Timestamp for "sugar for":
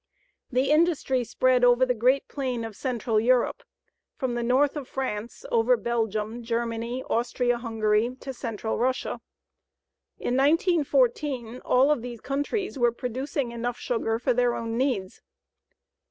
13.77-14.33